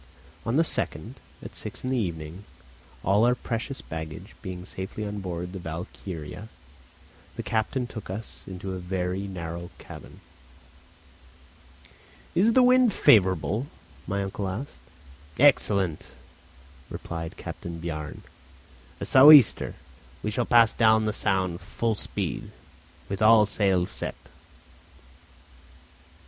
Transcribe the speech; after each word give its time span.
On 0.47 0.55
the 0.55 0.63
2nd, 0.63 1.17
at 1.43 1.53
six 1.53 1.83
in 1.83 1.91
the 1.91 1.95
evening, 1.99 2.43
all 3.03 3.23
our 3.23 3.35
precious 3.35 3.81
baggage 3.81 4.35
being 4.41 4.65
safely 4.65 5.05
on 5.05 5.19
board 5.19 5.53
the 5.53 5.59
Valkyria, 5.59 6.49
the 7.35 7.43
captain 7.43 7.85
took 7.85 8.09
us 8.09 8.43
into 8.47 8.73
a 8.73 8.79
very 8.79 9.27
narrow 9.27 9.69
cabin. 9.77 10.19
"Is 12.33 12.53
the 12.53 12.63
wind 12.63 12.91
favourable?" 12.93 13.67
my 14.07 14.23
uncle 14.23 14.47
asked. 14.49 14.71
"Excellent," 15.37 16.01
replied 16.89 17.37
Captain 17.37 17.77
Bjarne; 17.77 18.23
"a 18.99 19.05
sou' 19.05 19.31
easter. 19.31 19.75
We 20.23 20.31
shall 20.31 20.45
pass 20.47 20.73
down 20.73 21.05
the 21.05 21.13
Sound 21.13 21.61
full 21.61 21.93
speed, 21.93 22.49
with 23.07 23.21
all 23.21 23.45
sails 23.45 23.91
set." 23.91 24.15